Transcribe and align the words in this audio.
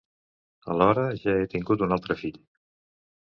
Alhora 0.75 1.03
jo 1.25 1.35
he 1.41 1.43
tingut 1.51 1.85
un 1.89 1.95
altre 1.97 2.19
fill. 2.23 2.41